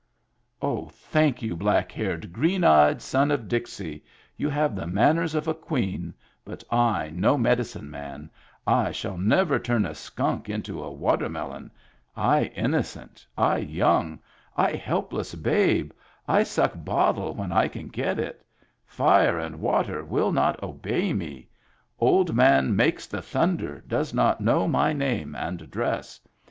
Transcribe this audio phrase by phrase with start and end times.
[0.63, 4.03] Oh, thank you, black haired, green eyed son of Dixie,
[4.35, 8.31] you have the manners of a queen, but I no medicine man,
[8.65, 11.69] I shall never turn a skunk into a watermelon,
[12.17, 14.17] I innocent, I young,
[14.57, 15.91] I helpless babe,
[16.27, 18.43] I suck bottle when I can get it
[18.87, 21.47] Fire and water will not obey me.
[21.99, 26.19] Old man Makes the Thunder does not know my name and address.